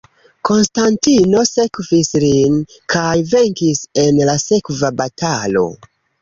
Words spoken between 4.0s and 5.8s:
en la sekva batalo.